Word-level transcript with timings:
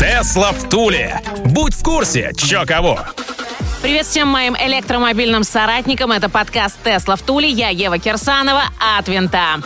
Тесла 0.00 0.52
в 0.52 0.66
Туле. 0.70 1.20
Будь 1.44 1.74
в 1.74 1.82
курсе, 1.82 2.32
чё 2.34 2.64
кого. 2.64 3.00
Привет 3.82 4.06
всем 4.06 4.28
моим 4.28 4.56
электромобильным 4.56 5.44
соратникам. 5.44 6.10
Это 6.10 6.30
подкаст 6.30 6.82
«Тесла 6.82 7.16
в 7.16 7.20
Туле». 7.20 7.50
Я 7.50 7.68
Ева 7.68 7.98
Кирсанова 7.98 8.62
от 8.96 9.08
Винта. 9.08 9.60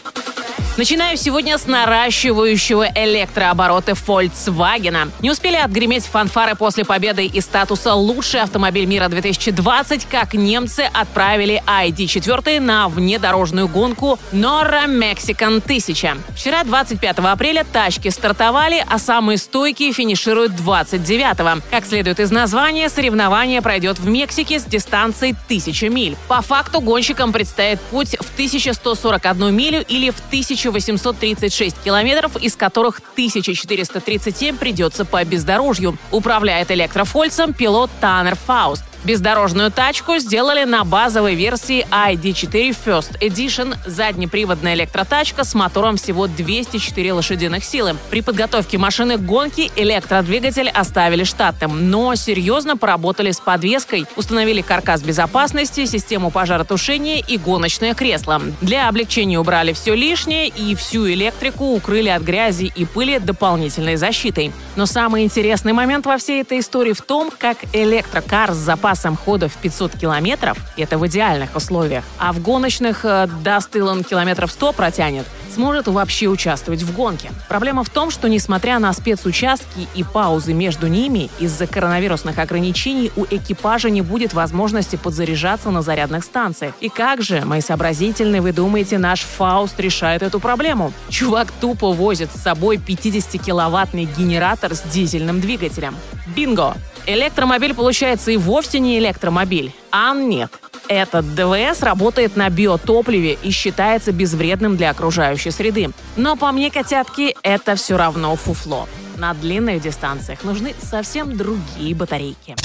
Начинаю 0.76 1.16
сегодня 1.16 1.56
с 1.56 1.66
наращивающего 1.66 2.88
электрообороты 2.96 3.92
Volkswagen. 3.92 5.12
Не 5.20 5.30
успели 5.30 5.54
отгреметь 5.54 6.04
фанфары 6.04 6.56
после 6.56 6.84
победы 6.84 7.26
и 7.26 7.40
статуса 7.40 7.94
«Лучший 7.94 8.40
автомобиль 8.40 8.84
мира 8.84 9.04
2020», 9.04 10.08
как 10.10 10.34
немцы 10.34 10.90
отправили 10.92 11.62
ID4 11.64 12.58
на 12.58 12.88
внедорожную 12.88 13.68
гонку 13.68 14.18
Norra 14.32 14.86
Mexican 14.88 15.58
1000. 15.58 16.16
Вчера, 16.34 16.64
25 16.64 17.18
апреля, 17.18 17.64
тачки 17.72 18.08
стартовали, 18.08 18.84
а 18.84 18.98
самые 18.98 19.38
стойкие 19.38 19.92
финишируют 19.92 20.54
29-го. 20.54 21.62
Как 21.70 21.86
следует 21.86 22.18
из 22.18 22.32
названия, 22.32 22.88
соревнование 22.88 23.62
пройдет 23.62 24.00
в 24.00 24.08
Мексике 24.08 24.58
с 24.58 24.64
дистанцией 24.64 25.36
1000 25.46 25.88
миль. 25.88 26.16
По 26.26 26.42
факту 26.42 26.80
гонщикам 26.80 27.32
предстоит 27.32 27.80
путь 27.80 28.16
в 28.18 28.34
1141 28.34 29.54
милю 29.54 29.84
или 29.86 30.10
в 30.10 30.18
1000 30.18 30.63
1836 30.70 31.76
километров, 31.82 32.36
из 32.36 32.56
которых 32.56 33.00
1437 33.12 34.56
придется 34.56 35.04
по 35.04 35.24
бездорожью. 35.24 35.96
Управляет 36.10 36.70
электрофольцем 36.70 37.52
пилот 37.52 37.90
Таннер 38.00 38.36
Фауст. 38.36 38.84
Бездорожную 39.04 39.70
тачку 39.70 40.16
сделали 40.16 40.64
на 40.64 40.82
базовой 40.82 41.34
версии 41.34 41.86
ID4 41.90 42.74
First 42.86 43.20
Edition. 43.20 43.76
Заднеприводная 43.84 44.72
электротачка 44.72 45.44
с 45.44 45.54
мотором 45.54 45.96
всего 45.96 46.26
204 46.26 47.12
лошадиных 47.12 47.64
силы. 47.64 47.96
При 48.08 48.22
подготовке 48.22 48.78
машины 48.78 49.18
к 49.18 49.20
гонке 49.20 49.70
электродвигатель 49.76 50.70
оставили 50.70 51.24
штатным, 51.24 51.90
но 51.90 52.14
серьезно 52.14 52.78
поработали 52.78 53.30
с 53.30 53.40
подвеской, 53.40 54.06
установили 54.16 54.62
каркас 54.62 55.02
безопасности, 55.02 55.84
систему 55.84 56.30
пожаротушения 56.30 57.18
и 57.18 57.36
гоночное 57.36 57.92
кресло. 57.92 58.40
Для 58.62 58.88
облегчения 58.88 59.38
убрали 59.38 59.74
все 59.74 59.94
лишнее 59.94 60.48
и 60.48 60.74
всю 60.74 61.06
электрику 61.10 61.74
укрыли 61.74 62.08
от 62.08 62.22
грязи 62.22 62.72
и 62.74 62.86
пыли 62.86 63.18
дополнительной 63.18 63.96
защитой. 63.96 64.50
Но 64.76 64.86
самый 64.86 65.24
интересный 65.24 65.74
момент 65.74 66.06
во 66.06 66.16
всей 66.16 66.40
этой 66.40 66.60
истории 66.60 66.94
в 66.94 67.02
том, 67.02 67.30
как 67.38 67.58
электрокар 67.74 68.52
с 68.54 68.56
запасом 68.56 68.93
запасом 68.94 69.16
хода 69.16 69.48
в 69.48 69.56
500 69.56 69.96
километров, 69.96 70.56
это 70.76 70.98
в 70.98 71.06
идеальных 71.06 71.56
условиях, 71.56 72.04
а 72.18 72.32
в 72.32 72.40
гоночных 72.40 73.04
э, 73.04 73.28
даст 73.42 73.74
Илон 73.74 74.04
километров 74.04 74.52
100 74.52 74.72
протянет, 74.72 75.26
сможет 75.52 75.88
вообще 75.88 76.28
участвовать 76.28 76.82
в 76.82 76.94
гонке. 76.94 77.30
Проблема 77.48 77.82
в 77.82 77.90
том, 77.90 78.10
что 78.10 78.28
несмотря 78.28 78.78
на 78.78 78.92
спецучастки 78.92 79.88
и 79.94 80.04
паузы 80.04 80.54
между 80.54 80.86
ними, 80.86 81.28
из-за 81.40 81.66
коронавирусных 81.66 82.38
ограничений 82.38 83.10
у 83.16 83.24
экипажа 83.24 83.90
не 83.90 84.02
будет 84.02 84.32
возможности 84.32 84.96
подзаряжаться 84.96 85.70
на 85.70 85.82
зарядных 85.82 86.24
станциях. 86.24 86.74
И 86.80 86.88
как 86.88 87.22
же, 87.22 87.42
мои 87.44 87.60
сообразительные, 87.60 88.40
вы 88.40 88.52
думаете, 88.52 88.98
наш 88.98 89.20
Фауст 89.20 89.78
решает 89.80 90.22
эту 90.22 90.38
проблему? 90.38 90.92
Чувак 91.08 91.52
тупо 91.60 91.92
возит 91.92 92.30
с 92.32 92.42
собой 92.42 92.76
50-киловаттный 92.76 94.08
генератор 94.16 94.74
с 94.74 94.82
дизельным 94.82 95.40
двигателем. 95.40 95.96
Бинго! 96.36 96.74
Электромобиль 97.06 97.74
получается 97.74 98.30
и 98.30 98.36
вовсе 98.36 98.78
не 98.78 98.98
электромобиль. 98.98 99.72
А 99.90 100.14
нет. 100.14 100.50
Этот 100.88 101.34
ДВС 101.34 101.82
работает 101.82 102.36
на 102.36 102.48
биотопливе 102.50 103.38
и 103.42 103.50
считается 103.50 104.12
безвредным 104.12 104.76
для 104.76 104.90
окружающей 104.90 105.50
среды. 105.50 105.90
Но 106.16 106.36
по 106.36 106.52
мне, 106.52 106.70
котятки, 106.70 107.36
это 107.42 107.74
все 107.74 107.96
равно 107.96 108.34
фуфло. 108.36 108.88
На 109.16 109.32
длинных 109.34 109.80
дистанциях 109.80 110.44
нужны 110.44 110.74
совсем 110.80 111.36
другие 111.36 111.94
батарейки. 111.94 112.56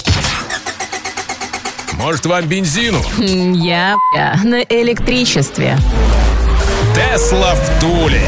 Может, 1.94 2.25
вам 2.25 2.45
бензину? 2.47 3.00
Я, 3.17 3.95
я 4.16 4.39
на 4.44 4.61
электричестве. 4.61 5.77
Тесла 6.95 7.56
в 7.56 7.81
Туле. 7.81 8.23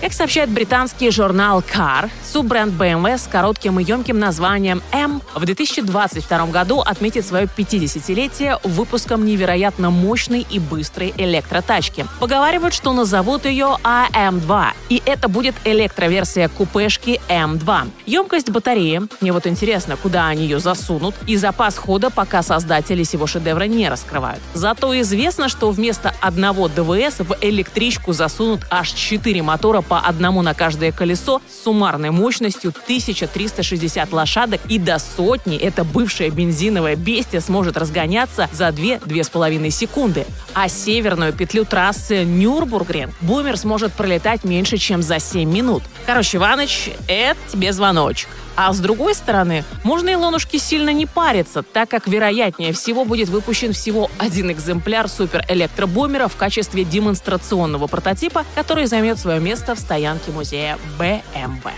Как 0.00 0.14
сообщает 0.14 0.48
британский 0.48 1.10
журнал 1.10 1.60
Car, 1.60 2.08
суббренд 2.24 2.72
BMW 2.72 3.18
с 3.18 3.26
коротким 3.26 3.78
и 3.78 3.84
емким 3.84 4.18
названием 4.18 4.82
M 4.92 5.20
в 5.34 5.44
2022 5.44 6.46
году 6.46 6.80
отметит 6.80 7.26
свое 7.26 7.44
50-летие 7.44 8.58
выпуском 8.64 9.26
невероятно 9.26 9.90
мощной 9.90 10.46
и 10.48 10.58
быстрой 10.58 11.12
электротачки. 11.18 12.06
Поговаривают, 12.18 12.72
что 12.72 12.94
назовут 12.94 13.44
ее 13.44 13.76
AM2, 13.84 14.68
и 14.88 15.02
это 15.04 15.28
будет 15.28 15.54
электроверсия 15.64 16.48
купешки 16.48 17.20
M2. 17.28 17.90
Емкость 18.06 18.48
батареи, 18.48 19.02
мне 19.20 19.32
вот 19.32 19.46
интересно, 19.46 19.98
куда 19.98 20.28
они 20.28 20.44
ее 20.44 20.60
засунут, 20.60 21.14
и 21.26 21.36
запас 21.36 21.76
хода 21.76 22.08
пока 22.08 22.42
создатели 22.42 23.02
сего 23.02 23.26
шедевра 23.26 23.64
не 23.64 23.86
раскрывают. 23.90 24.40
Зато 24.54 24.98
известно, 25.02 25.50
что 25.50 25.70
вместо 25.70 26.14
одного 26.22 26.68
ДВС 26.68 27.18
в 27.18 27.36
электричку 27.42 28.14
засунут 28.14 28.62
аж 28.70 28.92
4 28.92 29.42
мотора 29.42 29.82
по 29.90 29.98
одному 29.98 30.40
на 30.42 30.54
каждое 30.54 30.92
колесо 30.92 31.42
с 31.48 31.64
суммарной 31.64 32.10
мощностью 32.10 32.70
1360 32.70 34.12
лошадок 34.12 34.60
и 34.68 34.78
до 34.78 35.00
сотни 35.00 35.56
эта 35.56 35.82
бывшая 35.82 36.30
бензиновая 36.30 36.94
бестия 36.94 37.40
сможет 37.40 37.76
разгоняться 37.76 38.48
за 38.52 38.68
2-2,5 38.68 39.70
секунды. 39.70 40.26
А 40.54 40.68
северную 40.68 41.32
петлю 41.32 41.64
трассы 41.64 42.22
Нюрбургрен 42.22 43.12
бумер 43.20 43.56
сможет 43.56 43.92
пролетать 43.92 44.44
меньше, 44.44 44.76
чем 44.76 45.02
за 45.02 45.18
7 45.18 45.50
минут. 45.50 45.82
Короче, 46.06 46.36
Иваныч, 46.36 46.90
это 47.08 47.40
тебе 47.50 47.72
звоночек. 47.72 48.28
А 48.62 48.72
с 48.72 48.78
другой 48.78 49.14
стороны, 49.14 49.64
можно 49.84 50.12
Илонушке 50.12 50.58
сильно 50.58 50.90
не 50.90 51.06
париться, 51.06 51.62
так 51.62 51.88
как 51.88 52.06
вероятнее 52.06 52.74
всего 52.74 53.04
будет 53.04 53.30
выпущен 53.30 53.72
всего 53.72 54.10
один 54.18 54.50
экземпляр 54.50 55.08
суперэлектробумера 55.08 56.28
в 56.28 56.36
качестве 56.36 56.84
демонстрационного 56.84 57.86
прототипа, 57.86 58.44
который 58.54 58.86
займет 58.86 59.18
свое 59.18 59.40
место 59.40 59.74
в 59.74 59.79
стоянке 59.80 60.30
музея 60.30 60.78
BMW. 60.98 61.72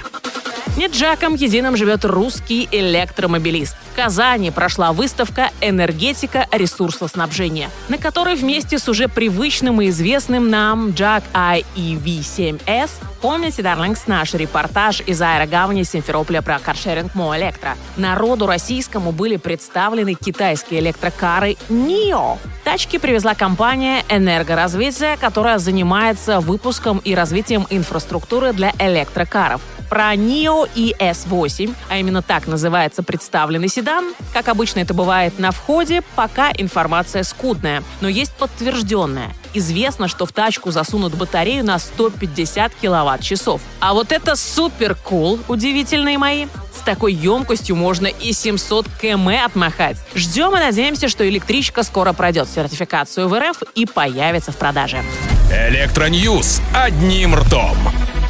Не 0.77 0.89
Джаком 0.89 1.35
единым 1.35 1.77
живет 1.77 2.05
русский 2.05 2.67
электромобилист. 2.73 3.77
В 3.93 3.97
Казани 3.97 4.51
прошла 4.51 4.93
выставка 4.93 5.51
«Энергетика 5.61 6.47
ресурсоснабжения», 6.51 7.69
на 7.89 7.99
которой 7.99 8.37
вместе 8.37 8.79
с 8.79 8.89
уже 8.89 9.07
привычным 9.09 9.83
и 9.83 9.91
известным 9.91 10.49
нам 10.49 10.89
Jack 10.89 11.25
IEV7S 11.35 12.91
Помните, 13.23 13.62
Дарлингс, 13.62 14.09
наш 14.09 14.35
репортаж 14.35 15.01
из 15.07 15.23
аэрогавани 15.23 15.85
Симферополя 15.85 16.43
про 16.43 16.59
каршеринг 16.59 17.15
Мо 17.15 17.37
Электро? 17.37 17.77
Народу 17.97 18.47
российскому 18.49 19.12
были 19.12 19.37
представлены 19.37 20.15
китайские 20.15 20.81
электрокары 20.81 21.57
NIO. 21.69 22.39
Тачки 22.72 22.97
привезла 22.97 23.34
компания 23.34 24.03
«Энергоразвитие», 24.09 25.19
которая 25.19 25.59
занимается 25.59 26.41
выпуском 26.41 27.03
и 27.05 27.15
развитием 27.15 27.66
инфраструктуры 27.69 28.55
для 28.55 28.72
электрокаров. 28.78 29.60
Про 29.91 30.15
NIO 30.15 30.66
и 30.75 30.97
S8, 30.99 31.75
а 31.91 31.99
именно 31.99 32.22
так 32.22 32.47
называется 32.47 33.02
представленный 33.02 33.69
седан, 33.69 34.14
как 34.32 34.49
обычно 34.49 34.81
это 34.81 34.94
бывает 34.94 35.38
на 35.38 35.50
входе, 35.50 36.02
пока 36.17 36.50
информация 36.56 37.25
скудная, 37.25 37.82
но 38.00 38.08
есть 38.08 38.32
подтвержденная– 38.37 39.35
известно, 39.55 40.08
что 40.08 40.26
в 40.26 40.32
тачку 40.32 40.70
засунут 40.70 41.14
батарею 41.14 41.64
на 41.64 41.79
150 41.79 42.73
киловатт-часов. 42.81 43.61
А 43.81 43.93
вот 43.94 44.12
это 44.12 44.37
супер 44.37 44.94
кул, 44.94 45.38
удивительные 45.49 46.19
мои. 46.19 46.47
Такой 46.84 47.12
емкостью 47.12 47.76
можно 47.76 48.06
и 48.06 48.32
700 48.32 48.87
км 49.00 49.44
отмахать. 49.44 49.96
Ждем 50.14 50.56
и 50.56 50.61
надеемся, 50.61 51.08
что 51.08 51.29
электричка 51.29 51.82
скоро 51.82 52.12
пройдет 52.12 52.49
сертификацию 52.49 53.29
в 53.29 53.38
РФ 53.38 53.62
и 53.75 53.87
появится 53.87 54.52
в 54.52 54.56
продаже. 54.56 55.02
Электро 55.50 56.20
news 56.20 56.61
одним 56.75 57.34
ртом 57.34 57.76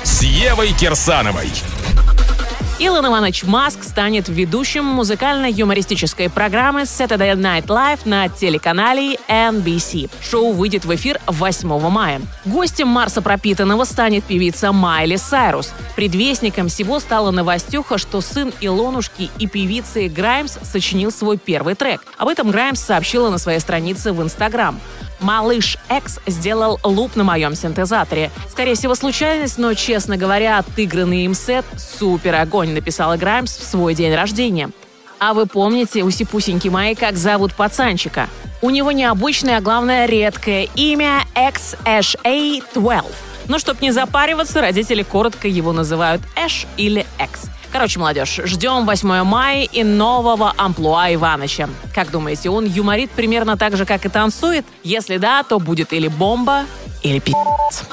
с 0.02 0.22
Евой 0.22 0.72
Кирсановой. 0.72 1.48
Илон 2.78 3.06
Иванович 3.06 3.44
Маск 3.44 3.84
станет 3.84 4.28
ведущим 4.28 4.84
музыкально-юмористической 4.84 6.30
программы 6.30 6.82
Saturday 6.82 7.34
Night 7.36 7.66
Live 7.66 8.00
на 8.06 8.28
телеканале 8.28 9.18
NBC. 9.28 10.10
Шоу 10.22 10.52
выйдет 10.52 10.84
в 10.84 10.94
эфир 10.94 11.20
8 11.26 11.90
мая. 11.90 12.20
Гостем 12.44 12.88
Марса 12.88 13.22
пропитанного 13.22 13.84
станет 13.84 14.24
певица 14.24 14.72
Майли 14.72 15.16
Сайрус. 15.16 15.72
Предвестником 15.96 16.68
всего 16.68 16.98
стала 16.98 17.30
новостюха, 17.30 17.98
что 17.98 18.20
сын 18.20 18.52
Илонушки 18.60 19.30
и 19.38 19.46
певицы 19.46 20.08
Граймс 20.08 20.58
сочинил 20.62 21.12
свой 21.12 21.36
первый 21.36 21.74
трек. 21.74 22.02
Об 22.16 22.28
этом 22.28 22.50
Граймс 22.50 22.80
сообщила 22.80 23.30
на 23.30 23.38
своей 23.38 23.60
странице 23.60 24.12
в 24.12 24.22
Инстаграм. 24.22 24.80
Малыш 25.22 25.78
X 25.88 26.20
сделал 26.26 26.78
луп 26.84 27.16
на 27.16 27.24
моем 27.24 27.54
синтезаторе. 27.54 28.30
Скорее 28.50 28.74
всего, 28.74 28.94
случайность, 28.94 29.58
но, 29.58 29.72
честно 29.74 30.16
говоря, 30.16 30.58
отыгранный 30.58 31.24
им 31.24 31.34
сет— 31.34 31.64
супер 31.98 32.34
огонь, 32.34 32.74
написала 32.74 33.16
Граймс 33.16 33.56
в 33.56 33.64
свой 33.64 33.94
день 33.94 34.14
рождения. 34.14 34.70
А 35.18 35.34
вы 35.34 35.46
помните, 35.46 36.02
усипусеньки 36.02 36.66
мои, 36.68 36.96
как 36.96 37.16
зовут 37.16 37.54
пацанчика? 37.54 38.28
У 38.60 38.70
него 38.70 38.90
необычное, 38.90 39.58
а 39.58 39.60
главное 39.60 40.06
редкое 40.06 40.68
имя 40.74 41.24
XSA-12. 41.34 43.04
Но 43.48 43.58
чтоб 43.58 43.80
не 43.80 43.92
запариваться, 43.92 44.60
родители 44.60 45.02
коротко 45.02 45.46
его 45.46 45.72
называют 45.72 46.22
Эш 46.36 46.66
или 46.76 47.06
X. 47.20 47.50
Короче, 47.72 47.98
молодежь, 47.98 48.38
ждем 48.44 48.84
8 48.84 49.24
мая 49.24 49.62
и 49.64 49.82
нового 49.82 50.52
амплуа 50.58 51.12
Иваныча. 51.14 51.70
Как 51.94 52.10
думаете, 52.10 52.50
он 52.50 52.66
юморит 52.66 53.10
примерно 53.10 53.56
так 53.56 53.78
же, 53.78 53.86
как 53.86 54.04
и 54.04 54.10
танцует? 54.10 54.66
Если 54.84 55.16
да, 55.16 55.42
то 55.42 55.58
будет 55.58 55.94
или 55.94 56.08
бомба, 56.08 56.66
или 57.02 57.18
пи***ц. 57.18 57.84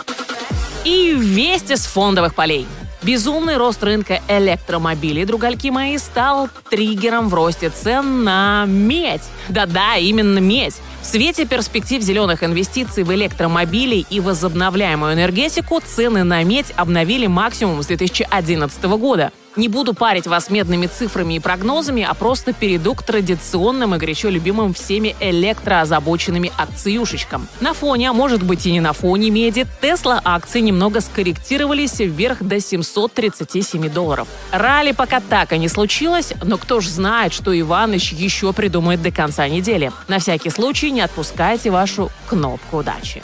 И 0.83 1.13
вместе 1.13 1.77
с 1.77 1.85
фондовых 1.85 2.35
полей. 2.35 2.67
Безумный 3.01 3.55
рост 3.55 3.81
рынка 3.81 4.19
электромобилей, 4.27 5.23
другальки 5.23 5.69
мои, 5.69 5.97
стал 5.97 6.49
триггером 6.69 7.29
в 7.29 7.33
росте 7.33 7.69
цен 7.69 8.25
на 8.25 8.65
медь. 8.67 9.23
Да-да, 9.47 9.95
именно 9.95 10.39
медь. 10.39 10.75
В 11.01 11.05
свете 11.05 11.45
перспектив 11.45 12.01
зеленых 12.01 12.43
инвестиций 12.43 13.03
в 13.03 13.13
электромобили 13.13 14.05
и 14.09 14.19
возобновляемую 14.19 15.13
энергетику 15.13 15.79
цены 15.79 16.25
на 16.25 16.43
медь 16.43 16.73
обновили 16.75 17.27
максимум 17.27 17.81
с 17.81 17.85
2011 17.85 18.83
года. 18.83 19.31
Не 19.55 19.67
буду 19.67 19.93
парить 19.93 20.27
вас 20.27 20.49
медными 20.49 20.87
цифрами 20.87 21.35
и 21.35 21.39
прогнозами, 21.39 22.05
а 22.07 22.13
просто 22.13 22.53
перейду 22.53 22.95
к 22.95 23.03
традиционным 23.03 23.95
и 23.95 23.97
горячо 23.97 24.29
любимым 24.29 24.73
всеми 24.73 25.15
электроозабоченными 25.19 26.51
акциюшечкам. 26.55 27.47
На 27.59 27.73
фоне, 27.73 28.09
а 28.09 28.13
может 28.13 28.43
быть 28.43 28.65
и 28.65 28.71
не 28.71 28.79
на 28.79 28.93
фоне 28.93 29.31
меди, 29.31 29.65
Тесла 29.81 30.21
акции 30.23 30.59
немного 30.59 31.01
скорректировались 31.01 31.99
вверх 31.99 32.43
до 32.43 32.59
737 32.59 33.89
долларов. 33.89 34.27
Ралли 34.51 34.91
пока 34.91 35.19
так 35.19 35.53
и 35.53 35.57
не 35.57 35.67
случилось, 35.67 36.33
но 36.43 36.57
кто 36.57 36.79
ж 36.79 36.87
знает, 36.87 37.33
что 37.33 37.57
Иваныч 37.59 38.13
еще 38.13 38.53
придумает 38.53 39.01
до 39.01 39.11
конца 39.11 39.47
недели. 39.47 39.91
На 40.07 40.19
всякий 40.19 40.49
случай 40.49 40.91
не 40.91 41.01
отпускайте 41.01 41.71
вашу 41.71 42.11
кнопку 42.27 42.77
удачи. 42.77 43.21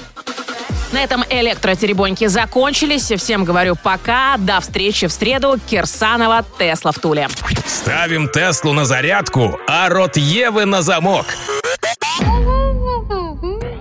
На 0.91 1.03
этом 1.03 1.23
электротеребоньки 1.29 2.27
закончились. 2.27 3.11
Всем 3.11 3.43
говорю 3.43 3.75
пока. 3.75 4.37
До 4.37 4.59
встречи 4.59 5.07
в 5.07 5.11
среду. 5.11 5.59
Кирсанова, 5.67 6.45
Тесла 6.57 6.91
в 6.91 6.99
Туле. 6.99 7.27
Ставим 7.65 8.29
Теслу 8.29 8.73
на 8.73 8.85
зарядку, 8.85 9.59
а 9.67 9.89
рот 9.89 10.17
Евы 10.17 10.65
на 10.65 10.81
замок. 10.81 11.25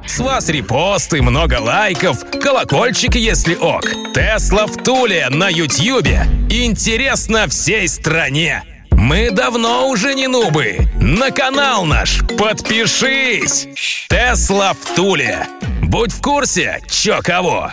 С 0.06 0.18
вас 0.18 0.48
репосты, 0.48 1.22
много 1.22 1.58
лайков, 1.60 2.24
колокольчик, 2.40 3.16
если 3.16 3.54
ок. 3.54 3.84
Тесла 4.14 4.66
в 4.66 4.76
Туле 4.82 5.28
на 5.28 5.48
Ютьюбе. 5.48 6.26
Интересно 6.50 7.48
всей 7.48 7.88
стране. 7.88 8.62
Мы 8.92 9.30
давно 9.30 9.88
уже 9.88 10.14
не 10.14 10.28
нубы. 10.28 10.88
На 11.00 11.30
канал 11.30 11.84
наш 11.84 12.20
подпишись. 12.38 13.66
Тесла 14.08 14.72
в 14.72 14.94
Туле. 14.94 15.48
Будь 15.84 16.12
в 16.12 16.22
курсе, 16.22 16.80
чё 16.88 17.20
кого. 17.22 17.70